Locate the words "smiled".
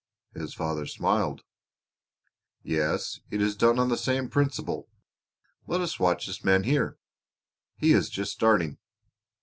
0.87-1.43